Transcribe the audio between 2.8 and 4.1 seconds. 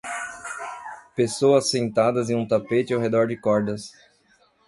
ao redor de cordas.